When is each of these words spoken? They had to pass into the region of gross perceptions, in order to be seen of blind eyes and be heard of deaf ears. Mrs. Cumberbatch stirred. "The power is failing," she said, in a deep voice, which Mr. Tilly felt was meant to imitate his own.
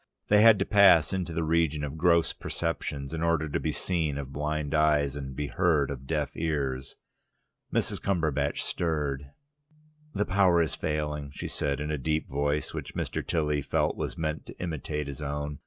They 0.29 0.41
had 0.41 0.57
to 0.57 0.65
pass 0.65 1.13
into 1.13 1.31
the 1.31 1.43
region 1.43 1.83
of 1.83 1.95
gross 1.95 2.33
perceptions, 2.33 3.13
in 3.13 3.21
order 3.21 3.47
to 3.47 3.59
be 3.59 3.71
seen 3.71 4.17
of 4.17 4.33
blind 4.33 4.73
eyes 4.73 5.15
and 5.15 5.35
be 5.35 5.45
heard 5.45 5.91
of 5.91 6.07
deaf 6.07 6.31
ears. 6.33 6.95
Mrs. 7.71 8.01
Cumberbatch 8.01 8.61
stirred. 8.63 9.29
"The 10.15 10.25
power 10.25 10.59
is 10.59 10.73
failing," 10.73 11.29
she 11.29 11.47
said, 11.47 11.79
in 11.79 11.91
a 11.91 11.99
deep 11.99 12.27
voice, 12.27 12.73
which 12.73 12.95
Mr. 12.95 13.23
Tilly 13.23 13.61
felt 13.61 13.95
was 13.95 14.17
meant 14.17 14.47
to 14.47 14.57
imitate 14.59 15.05
his 15.05 15.21
own. 15.21 15.59